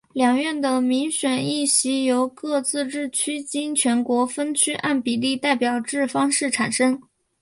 [0.13, 6.99] 两院的民选议席由各自治区经全国分区按比例代表制方式产生。